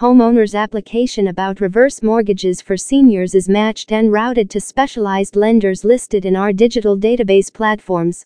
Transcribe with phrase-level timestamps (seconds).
[0.00, 6.24] homeowners' application about reverse mortgages for seniors is matched and routed to specialized lenders listed
[6.24, 8.24] in our digital database platforms.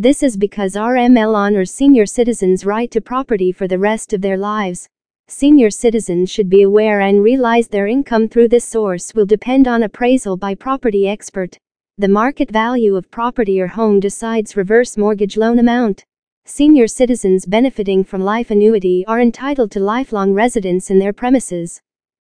[0.00, 4.36] This is because RML honors senior citizens' right to property for the rest of their
[4.36, 4.88] lives.
[5.26, 9.82] Senior citizens should be aware and realize their income through this source will depend on
[9.82, 11.58] appraisal by property expert.
[11.96, 16.04] The market value of property or home decides reverse mortgage loan amount.
[16.44, 21.80] Senior citizens benefiting from life annuity are entitled to lifelong residence in their premises.